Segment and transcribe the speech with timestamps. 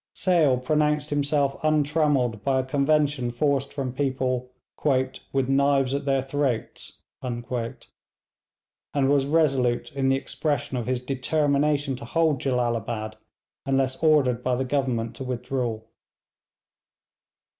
[0.15, 4.49] Sale pronounced himself untrammelled by a convention forced from people
[5.31, 12.05] 'with knives at their throats,' and was resolute in the expression of his determination to
[12.05, 13.15] hold Jellalabad
[13.67, 15.81] unless ordered by the Government to withdraw.